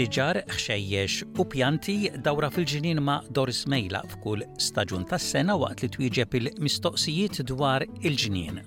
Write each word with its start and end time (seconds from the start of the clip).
siġar, 0.00 0.38
xejjex 0.56 1.16
u 1.42 1.44
pjanti 1.52 1.94
dawra 2.24 2.48
fil-ġinin 2.54 3.02
ma' 3.04 3.18
Doris 3.36 3.66
Mejla 3.68 3.98
f'kull 4.08 4.46
staġun 4.66 5.02
tas-sena 5.10 5.58
waqt 5.60 5.82
li 5.84 5.88
twieġeb 5.96 6.36
il-mistoqsijiet 6.40 7.42
dwar 7.50 7.84
il-ġinien. 8.08 8.62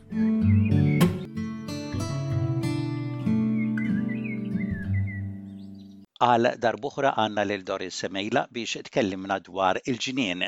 għal 6.24 6.46
darbuħra 6.64 7.16
għanna 7.20 7.44
lil 7.50 7.64
Doris 7.68 7.98
Mejla 8.16 8.46
biex 8.56 8.78
tkellimna 8.88 9.42
dwar 9.44 9.80
il-ġinien. 9.90 10.46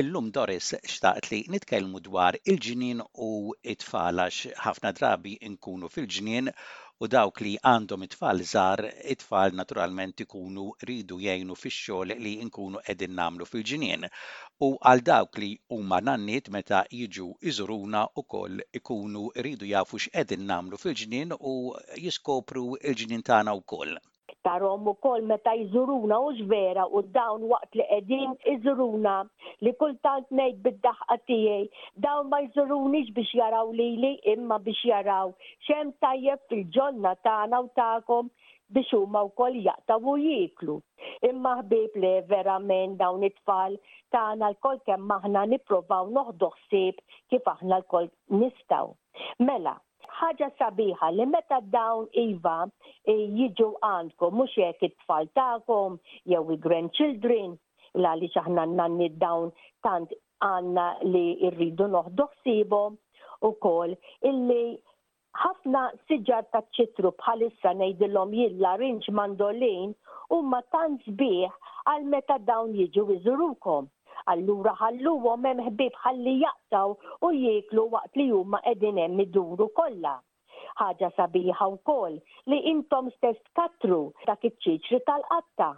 Illum 0.00 0.32
Doris 0.34 0.72
xtaqt 0.82 1.28
li 1.30 1.42
nitkellmu 1.52 2.00
dwar 2.08 2.40
il-ġinien 2.42 3.04
u 3.28 3.52
it-tfalax 3.74 4.48
ħafna 4.64 4.96
drabi 4.98 5.36
nkunu 5.52 5.92
fil 5.94 6.08
ġinin 6.10 6.50
u 7.04 7.06
dawk 7.12 7.40
li 7.44 7.52
għandhom 7.68 8.02
it-tfal 8.06 8.40
żgħar, 8.48 8.80
it-tfal 9.12 9.56
naturalment 9.60 10.22
ikunu 10.24 10.66
ridu 10.90 11.16
jgħinu 11.24 11.56
fix-xogħol 11.62 12.12
li 12.26 12.32
nkunu 12.48 12.82
qegħdin 12.88 13.16
nagħmlu 13.20 13.48
fil-ġinien. 13.52 14.06
U 14.66 14.68
għal 14.92 15.02
dawk 15.10 15.40
li 15.42 15.48
huma 15.78 15.98
nannit 16.10 16.52
meta 16.58 16.84
jiġu 17.00 17.26
iżuruna 17.52 18.04
wkoll 18.24 18.62
ikunu 18.82 19.24
ridu 19.48 19.72
jafu 19.72 20.00
x'qegħdin 20.04 20.46
nagħmlu 20.52 20.80
fil-ġinien 20.84 21.36
u 21.54 21.58
jiskopru 22.06 22.66
l-ġinien 22.78 23.26
tagħna 23.32 23.58
wkoll 23.64 23.98
tarom 24.44 24.88
u 24.88 24.94
kol 24.94 25.22
meta 25.30 25.52
jizuruna 25.54 26.18
u 26.26 26.32
vera 26.52 26.86
u 26.96 27.02
dawn 27.16 27.42
waqt 27.52 27.72
li 27.78 27.84
edin 27.98 28.30
jizuruna 28.46 29.16
li 29.66 29.72
kultant 29.82 30.30
nejt 30.38 30.56
bid-daħqa 30.64 31.16
tijaj 31.30 31.64
dawn 32.06 32.30
ma 32.32 32.40
jizurunix 32.46 33.12
biex 33.18 33.30
jaraw 33.40 33.70
li 33.80 33.86
li 34.04 34.12
imma 34.34 34.58
biex 34.68 34.82
jaraw 34.92 35.32
xem 35.68 35.92
tajjeb 36.04 36.42
fil-ġonna 36.48 37.12
tana 37.28 37.60
u 37.66 37.68
takom 37.82 38.32
biex 38.74 38.90
huma 38.96 39.22
wkoll 39.28 39.60
jaqtaw 39.68 40.10
u 40.12 40.16
jiklu. 40.24 40.76
Imma 41.30 41.52
ħbib 41.60 42.00
li 42.04 42.12
verament 42.32 42.98
dawn 43.04 43.26
it-tfal 43.30 43.78
tagħna 44.16 44.48
l-kol 44.54 44.80
kemm 44.88 45.14
aħna 45.20 45.46
niprofaw 45.54 46.10
noħdu 46.18 46.50
ħsieb 46.56 47.04
kif 47.34 47.48
aħna 47.56 47.78
l-kol 47.82 48.10
nistgħu. 48.42 48.94
Mela, 49.48 49.76
ħaġa 50.22 50.46
sabiħa 50.60 51.08
li 51.14 51.24
meta 51.30 51.58
dawn 51.74 52.06
iva 52.22 52.56
eh, 52.64 53.24
jiġu 53.38 53.66
għandkom, 53.86 54.36
mux 54.40 54.52
jek 54.60 54.84
it-tfal 54.88 55.28
ta'kom, 55.38 55.96
jew 56.30 56.42
i-grandchildren, 56.56 57.56
la 58.02 58.14
li 58.16 58.28
xaħna 58.34 58.66
nanni 58.76 59.08
dawn 59.24 59.50
tant 59.86 60.12
għanna 60.46 60.86
li 61.12 61.24
irridu 61.48 61.88
noħdu 61.96 62.28
xsibom 62.36 62.96
u 63.48 63.50
kol 63.66 63.94
illi 64.30 64.62
ħafna 65.42 65.86
siġar 66.08 66.46
ta' 66.54 66.62
ċitru 66.76 67.10
bħalissa 67.18 67.72
nejdilom 67.82 68.34
jilla 68.36 68.76
rinġ 68.80 69.08
mandolin 69.18 69.94
u 70.36 70.40
ma 70.52 70.60
tant 70.74 71.02
zbieħ 71.10 71.58
għal 71.92 72.06
meta 72.14 72.38
dawn 72.52 72.74
jiġu 72.78 73.08
iżurukom 73.18 73.90
allura 74.32 74.72
ħalluhom 74.78 75.46
hemm 75.48 75.62
ħbieb 75.70 75.96
ħalli 76.02 76.32
jaqtaw 76.42 76.92
u 77.22 77.30
jieklu 77.36 77.84
waqt 77.94 78.16
li 78.20 78.26
huma 78.40 78.60
edinem 78.72 79.16
hemm 79.18 79.32
kolla. 79.48 79.70
kollha. 79.78 80.12
Ħaġa 80.82 81.10
sabiħa 81.16 81.66
wkoll 81.72 82.18
li 82.52 82.58
intom 82.72 83.10
stess 83.16 83.38
tkatru 83.50 84.00
dak 84.30 84.44
iċ 84.50 85.00
tal-qatta. 85.10 85.70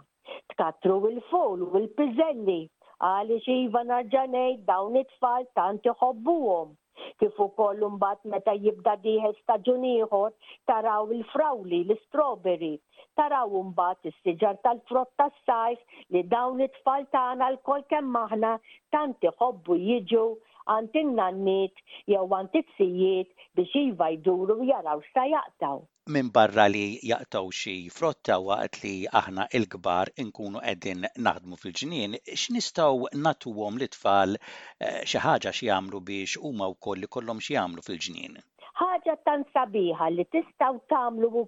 Tkatru 0.53 0.97
il-fol 1.09 1.65
u 1.65 1.69
l-piżelli 1.81 2.59
għaliex 3.03 3.47
iva 3.55 3.83
narġanej 3.89 4.57
dawn 4.69 4.95
it-tfal 5.03 5.43
tant 5.55 5.91
iħobbuhom 5.93 6.73
kif 7.21 7.33
ukoll 7.45 7.83
imbagħad 7.87 8.29
meta 8.33 8.53
jibda 8.65 8.93
dieħel 9.07 9.33
staġun 9.39 9.83
ieħor 9.89 10.33
taraw 10.71 11.09
il-frawli, 11.15 11.79
l-strawberry, 11.87 12.73
taraw 13.19 13.57
imbagħad 13.63 14.09
is-siġar 14.11 14.59
tal-frott 14.67 15.13
tas-sajf 15.23 16.01
li 16.15 16.23
dawn 16.35 16.63
it-tfal 16.67 17.07
tagħna 17.17 17.51
l-kol 17.55 17.85
kemm 17.93 18.19
aħna 18.25 18.55
tant 18.97 19.29
iħobbu 19.33 19.79
jiġu 19.89 20.25
għantin 20.73 21.09
nannit 21.17 21.81
jew 22.09 22.23
għantit 22.27 22.69
sijiet 22.77 23.29
biex 23.57 23.73
jiva 23.79 24.07
jduru 24.15 24.65
jaraw 24.67 25.03
xta 25.09 25.25
jaqtaw. 25.31 25.83
Min 26.15 26.29
barra 26.33 26.65
li 26.69 26.85
jaqtaw 27.09 27.47
xi 27.59 27.75
frotta 27.97 28.37
waqt 28.47 28.81
li 28.83 28.95
aħna 29.21 29.47
il-kbar 29.59 30.11
inkunu 30.23 30.61
qegħdin 30.65 31.05
naħdmu 31.27 31.59
fil-ġnien, 31.61 32.17
x'nistgħu 32.37 33.11
għom 33.13 33.79
l-tfal 33.81 34.37
eh, 34.37 34.99
xi 35.09 35.21
ħaġa 35.27 35.53
xi 35.57 35.69
jagħmlu 35.71 36.03
biex 36.11 36.41
huma 36.49 36.69
wkoll 36.75 37.01
li 37.05 37.11
kollhom 37.15 37.41
xi 37.45 37.57
jagħmlu 37.57 37.85
fil-ġnien 37.89 38.41
ħaġa 38.75 39.13
tan 39.23 39.43
sabiħa 39.55 40.09
li 40.17 40.25
tistaw 40.35 40.81
tamlu 40.91 41.29
u 41.41 41.43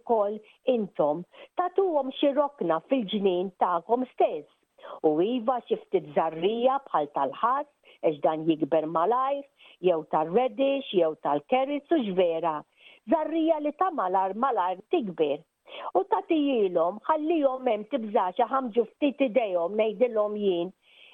intom, 0.64 1.26
intom, 1.64 2.12
xi 2.16 2.18
xirokna 2.22 2.80
fil-ġnien 2.88 3.50
ta'kom 3.60 4.06
stess. 4.14 4.48
U 5.04 5.20
iva 5.20 5.58
xiftit 5.68 6.08
zarrija 6.16 6.80
bħal 6.88 7.10
tal-ħadd 7.18 7.68
għax 8.06 8.20
dan 8.24 8.44
jikber 8.48 8.86
malajr, 8.92 9.44
jew 9.86 10.00
tal-reddish, 10.12 10.92
jew 10.94 11.14
tal 11.24 11.42
kerri 11.52 11.80
u 11.92 12.14
vera. 12.16 12.58
Zarrija 13.10 13.58
li 13.62 13.72
ta' 13.80 13.92
malar 13.92 14.34
malar 14.36 14.78
tikber. 14.92 15.38
U 16.00 16.04
tatijilom, 16.12 17.00
ħallijom 17.08 17.64
mem 17.64 17.84
tibżaċa 17.92 18.48
ħamġu 18.52 18.84
ftit 18.94 19.22
idejhom 19.28 19.74
ngħidilhom 19.76 20.36
jien 20.40 20.70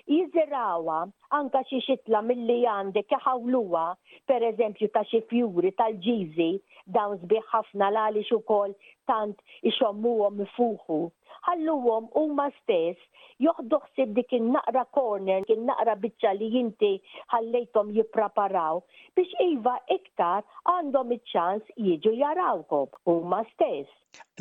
jizirawa 0.06 0.98
anka 1.32 1.62
xi 1.70 1.80
xitla 1.82 2.22
milli 2.22 2.62
għandek 2.68 3.08
kħawluwa, 3.14 3.84
per 4.30 4.46
eżempju 4.52 4.90
ta' 4.94 5.06
xi 5.10 5.22
fjuri 5.32 5.72
tal-ġizi, 5.80 6.52
dawn 6.94 7.18
sbieħ 7.24 7.50
ħafna 7.54 7.90
l 8.10 8.26
ukoll 8.38 8.76
tant 9.10 9.38
ixommuhom 9.64 10.42
mifuħu 10.44 11.02
ħalluhom 11.46 12.06
huma 12.20 12.44
stess 12.50 13.24
joħdu 13.46 13.78
ħsib 13.86 14.12
dik 14.18 14.32
in-naqra 14.38 14.84
corner, 14.98 15.44
kien 15.50 15.66
naqra 15.70 15.96
biċċa 16.04 16.32
li 16.38 16.48
jinti 16.56 16.92
ħallejthom 17.34 17.90
jippreparaw 17.98 18.80
biex 19.18 19.34
iva 19.48 19.74
iktar 19.96 20.46
għandhom 20.74 21.12
iċ-ċans 21.18 21.74
jiġu 21.88 22.14
jarawkom 22.22 22.88
huma 23.16 23.42
stess. 23.52 23.90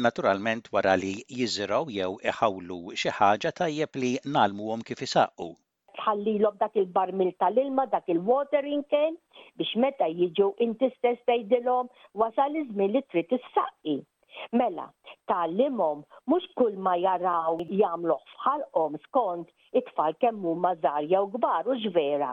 Naturalment 0.09 0.71
wara 0.77 0.95
li 1.03 1.13
jiżraw 1.41 1.91
jew 1.99 2.13
iħawlu 2.35 2.79
xi 3.01 3.15
ħaġa 3.19 3.53
tajjeb 3.63 4.01
li 4.05 4.13
nalmuhom 4.37 4.87
kif 4.93 5.03
isaqqu 5.09 5.51
tħallilhom 6.03 6.55
dak 6.63 6.77
il-barmil 6.85 7.31
tal-ilma, 7.43 7.85
dak 7.97 8.09
il-watering 8.15 8.87
can, 8.95 9.19
biex 9.61 9.75
meta 9.87 10.09
jiġu 10.23 10.49
inti 10.69 10.89
stess 11.01 11.21
tgħidilhom 11.27 11.91
wasal 12.25 12.57
iż-żmien 12.63 12.95
li 12.97 13.03
trid 13.13 13.37
issaqqi. 13.41 14.01
Mela, 14.59 14.85
tal-limom 15.31 15.99
mux 16.31 16.45
kull 16.59 16.77
ma 16.87 16.95
jaraw 17.03 17.57
jamlu 17.81 18.17
fħal-om 18.35 18.97
skont 19.03 19.77
it-tfal 19.81 20.17
kemmu 20.25 20.55
mażar 20.67 21.09
jew 21.13 21.21
gbar 21.35 21.69
u 21.73 21.77
ġvera. 21.83 22.29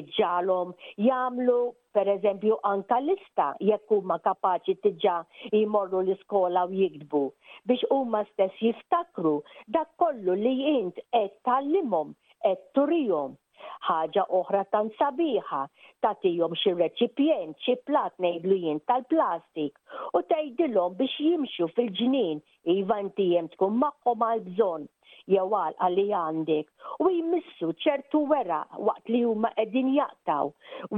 Iġġalom 0.00 0.72
jamlu 1.08 1.58
per 1.98 2.12
eżempju 2.16 2.58
anka 2.72 2.98
lista 3.08 3.48
jekk 3.70 3.94
huma 3.96 4.18
kapaċi 4.28 4.78
tiġa 4.86 5.18
jmorru 5.62 6.02
l-iskola 6.06 6.66
u 6.72 6.76
jikdbu 6.80 7.24
biex 7.72 7.86
huma 7.94 8.24
stess 8.32 8.64
jiftakru 8.66 9.36
dak 9.78 9.94
kollu 10.04 10.38
li 10.44 10.56
jint 10.64 11.02
et 11.22 11.40
tal-limom 11.50 12.16
et 12.54 12.68
turijom 12.78 13.36
ħaġa 13.84 14.22
oħra 14.38 14.62
tan 14.72 14.90
sabiħa, 14.98 15.58
tatijom 16.04 16.54
xi 16.60 16.72
reċipjent, 16.78 17.56
xi 17.66 17.74
plat 17.88 18.14
ngħidlu 18.18 18.56
jien 18.62 18.80
tal-plastik 18.88 19.76
u 20.14 20.22
tgħidilhom 20.30 20.96
biex 21.00 21.18
jimxu 21.26 21.68
fil-ġnien 21.76 22.40
iva 22.78 22.98
intijem 23.04 23.50
tkun 23.54 23.76
magħhom 23.82 24.26
għal 24.30 24.44
bżonn 24.48 24.88
jew 25.32 25.44
għalli 25.58 26.06
għandek 26.22 26.90
u 27.04 27.10
jmissu 27.12 27.72
ċertu 27.84 28.24
wera 28.32 28.60
waqt 28.88 29.12
li 29.12 29.22
huma 29.28 29.52
qegħdin 29.58 29.92
jaqtaw 29.98 30.50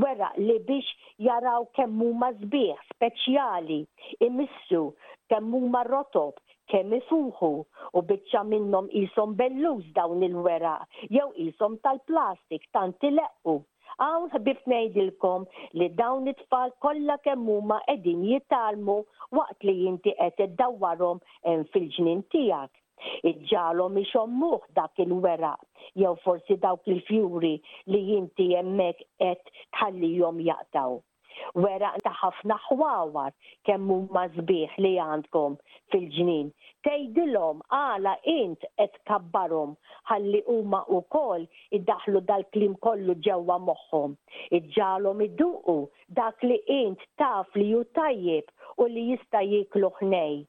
wera 0.04 0.30
li 0.38 0.58
biex 0.70 0.94
jaraw 1.28 1.66
kemm 1.78 2.02
huma 2.08 2.30
sbieħ 2.40 2.82
speċjali 2.94 3.80
imissu 4.30 4.82
kemm 5.30 5.58
huma 5.58 5.84
rotob 5.90 6.38
kemm 6.70 6.92
ifuħu 6.98 7.48
u 7.98 8.02
biċċa 8.10 8.40
minnhom 8.52 8.86
isom 9.02 9.34
belluż 9.40 9.86
dawn 9.98 10.24
il-weraq 10.28 11.04
jew 11.16 11.26
isom 11.46 11.76
tal-plastik 11.84 12.64
tant 12.76 13.06
ileqqu. 13.10 13.54
Hawn 14.00 14.26
ħbibt 14.34 14.66
ngħidilkom 14.72 15.46
li 15.80 15.88
dawn 16.00 16.26
it-tfal 16.32 16.74
kollha 16.86 17.16
kemm 17.26 17.48
huma 17.52 17.78
qegħdin 17.86 18.26
jitalmu 18.30 18.98
waqt 19.38 19.68
li 19.68 19.76
jinti 19.84 20.12
qed 20.22 20.42
iddawwarhom 20.48 21.22
fil-ġnien 21.72 22.26
tiegħek 22.34 23.30
iġġalom 23.32 23.98
ixommuħ 24.02 24.68
dak 24.80 25.02
il-wera, 25.06 25.54
jew 26.02 26.12
forsi 26.26 26.58
dawk 26.66 26.92
il-fjuri 26.94 27.54
li 27.94 28.02
jinti 28.10 28.50
jemmek 28.52 29.04
qed 29.22 29.52
tħallijom 29.78 30.48
jaqtaw 30.50 30.98
wera 31.54 31.90
ta' 32.04 32.12
ħafna 32.20 32.56
ħwawar 32.68 33.34
kemm 33.68 33.90
huma 33.96 34.22
żbieħ 34.36 34.76
li 34.82 34.92
għandkom 35.06 35.56
fil-ġnien. 35.92 36.48
Tgħidilhom 36.86 37.60
għala 37.80 38.12
int 38.36 38.64
qed 38.80 38.98
kabbarhom 39.10 39.74
ħalli 40.10 40.42
huma 40.52 40.82
wkoll 40.98 41.46
iddaħlu 41.80 42.24
dal-klim 42.30 42.76
kollu 42.86 43.18
ġewwa 43.28 43.58
moħħhom. 43.68 44.14
Iġġalhom 44.60 45.24
idduqu 45.28 45.76
dak 46.20 46.44
li 46.46 46.60
int 46.80 47.04
taf 47.20 47.50
li 47.56 47.70
ju 47.74 47.84
tajjeb 48.00 48.52
u 48.78 48.88
li 48.92 49.06
jista' 49.12 49.44
jieklu 49.44 49.92
ħnej. 50.00 50.44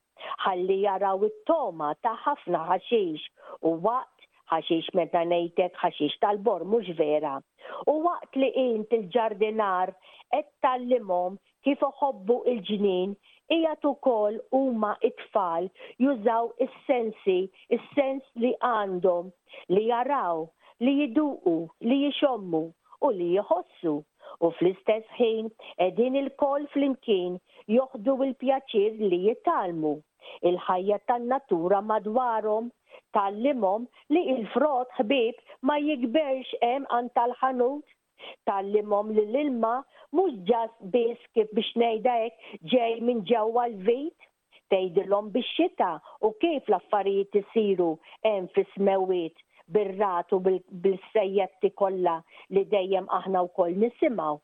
Ħalli 0.45 0.77
jaraw 0.85 1.23
it-toma 1.27 1.91
ta' 2.03 2.15
ħafna 2.25 2.63
ħaxix 2.71 3.65
u 3.67 3.75
waqt 3.83 4.13
ħaxix 4.47 4.95
meta 4.95 5.21
ngħidek 5.27 5.75
ħaxix 5.81 6.19
tal-bor 6.23 6.63
mhux 6.65 6.95
vera 6.97 7.35
U 7.91 7.93
waqt 8.05 8.31
li 8.41 8.47
int 8.67 8.93
il-ġardinar 8.97 9.89
tal-limom 10.65 11.33
kif 11.67 11.81
uħobbu 11.87 12.35
il-ġnien, 12.51 13.09
hija 13.55 13.73
ukoll 13.91 14.35
huma 14.55 14.91
it-tfal 15.09 15.65
jużaw 16.05 16.45
is-sensi, 16.65 17.35
il 17.75 17.81
sens 17.95 18.25
li 18.43 18.51
għandhom 18.69 19.25
li 19.77 19.83
jaraw, 19.91 20.39
li 20.85 20.93
jiduqu, 21.01 21.55
li 21.91 21.97
jixommu 22.03 22.63
u 23.07 23.11
li 23.19 23.29
jħossu 23.35 23.95
u 24.43 24.51
fl-istess 24.57 25.15
ħin 25.19 25.51
edin 25.87 26.19
il-kol 26.23 26.63
fl-imkien 26.73 27.35
joħdu 27.77 28.17
il-pjaċir 28.27 29.01
li 29.09 29.23
jitalmu 29.29 29.95
il-ħajja 30.51 30.97
tan-natura 31.09 31.79
madwarhom 31.91 32.65
tal-limom 33.15 33.85
li 34.13 34.21
il 34.33 34.45
frot 34.53 34.91
ħbib 34.99 35.65
ma 35.69 35.77
jikberx 35.83 36.59
hemm 36.67 36.87
għan 36.97 37.07
tal-ħanut 37.19 37.93
tal-limom 38.49 39.11
li 39.15 39.23
l-ilma 39.27 39.75
mux 40.17 40.39
ġas 40.49 40.73
bis 40.95 41.21
kif 41.35 41.51
biex 41.55 41.69
nejdajk 41.81 42.47
ġej 42.75 43.01
minn 43.09 43.23
ġewwa 43.33 43.69
l-vit 43.73 44.25
Tejdilom 44.73 45.29
bix-xita 45.31 45.91
u 46.27 46.33
kif 46.43 46.65
l-affarijiet 46.69 47.37
isiru 47.39 47.91
hemm 48.27 48.49
fis-smewiet 48.55 49.37
bir-rat 49.75 50.33
u 50.35 50.41
bil-sejjetti 50.47 51.71
kollha 51.79 52.17
li 52.55 52.65
dejjem 52.73 53.07
aħna 53.21 53.45
wkoll 53.47 53.79
nisimgħu. 53.83 54.35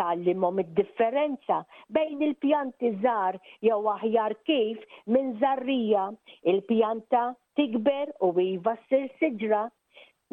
Tallimhom 0.00 0.60
id-differenza 0.60 1.56
bejn 1.96 2.20
il-pjanti 2.26 2.90
żgħar 2.92 3.36
jew 3.66 3.80
aħjar 3.94 4.34
kif 4.50 4.86
minn 5.16 5.34
żarrija. 5.42 6.04
Il-pjanta 6.52 7.20
tikber 7.60 8.14
u 8.28 8.32
iva 8.44 8.74
ssir 8.84 9.04
siġra 9.18 9.60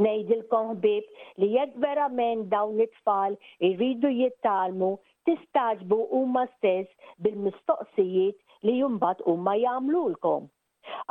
Nejdilkom 0.07 0.71
ħbib 0.77 1.43
li 1.43 1.51
jekk 1.57 1.83
verament 1.87 2.49
dawn 2.55 2.79
it-tfal 2.87 3.37
irridu 3.71 4.13
jittalmu 4.21 4.93
tistaġbu 5.31 6.01
huma 6.19 6.47
stess 6.55 7.13
bil-mistoqsijiet 7.27 8.67
li 8.69 8.81
jumbat 8.83 9.27
huma 9.31 9.61
jagħmlulkom 9.67 10.51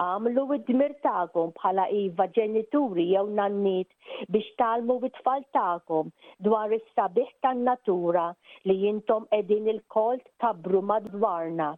għamlu 0.02 0.42
id-dmir 0.54 0.92
tagħkom 1.06 1.50
bħala 1.56 1.82
iva 1.96 2.26
ġenituri 2.36 3.04
jew 3.08 3.24
nannit 3.40 4.14
biex 4.36 4.54
talmu 4.60 4.94
it-tfal 5.08 5.42
tagħkom 5.56 6.12
dwar 6.46 6.72
is-sabiħ 6.76 7.34
tan-natura 7.46 8.22
li 8.70 8.76
jintom 8.84 9.26
qegħdin 9.34 9.68
il 9.74 9.82
kolt 9.96 10.30
tabru 10.44 10.80
madwarna 10.92 11.68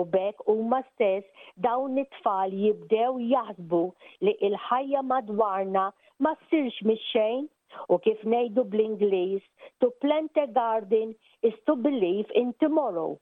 u 0.00 0.04
bekk 0.16 0.48
huma 0.56 0.82
stess 0.88 1.48
dawn 1.68 2.02
it-tfal 2.04 2.56
jibdew 2.64 3.14
jaħsbu 3.34 3.84
li 4.26 4.36
il-ħajja 4.50 5.04
madwarna 5.14 5.86
ma 6.26 6.34
ssirx 6.40 6.88
mix-xejn 6.92 7.46
u 7.96 8.02
kif 8.06 8.20
ngħidu 8.32 8.66
bl-Ingliż 8.74 9.42
to 9.82 9.94
plant 10.04 10.44
a 10.44 10.48
garden 10.58 11.14
is 11.50 11.58
to 11.70 11.78
believe 11.88 12.38
in 12.42 12.50
tomorrow 12.64 13.14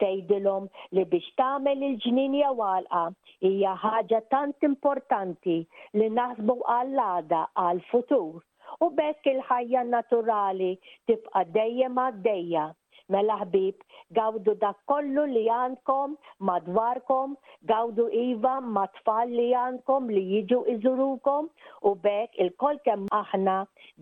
tgħidilhom 0.00 0.64
li 0.96 1.04
biex 1.12 1.28
tagħmel 1.40 1.84
il-ġninja 1.88 2.48
walqa 2.60 3.02
hija 3.50 3.70
ħaġa 3.84 4.18
tant 4.34 4.66
importanti 4.70 5.54
li 6.00 6.08
naħsbu 6.16 6.56
għall-għada 6.74 7.40
għall-futur 7.62 8.82
u 8.86 8.90
bekk 8.98 9.30
il-ħajja 9.34 9.84
naturali 9.94 10.72
tibqa' 11.12 11.46
dejjem 11.56 12.02
għaddejja. 12.08 12.66
Mela 13.12 13.34
ħbib, 13.42 13.80
gawdu 14.14 14.52
dak 14.62 14.76
kollu 14.90 15.24
li 15.32 15.40
għandkom 15.50 16.12
madwarkom, 16.46 17.32
gawdu 17.70 18.04
iva 18.24 18.52
ma' 18.76 18.86
tfal 19.00 19.32
li 19.34 19.48
għandkom 19.62 20.12
li 20.14 20.22
jiġu 20.36 20.60
iżurukom 20.76 21.48
u 21.90 21.94
bekk 22.06 22.38
il-kol 22.46 22.78
kemm 22.86 23.10
aħna 23.22 23.56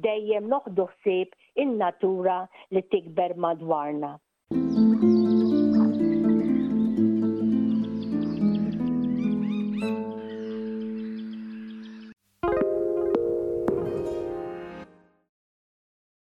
dejjem 0.08 0.52
noħdu 0.52 0.86
ħsieb 0.92 1.34
in-natura 1.64 2.40
li 2.76 2.84
tikber 2.96 3.38
madwarna. 3.48 4.18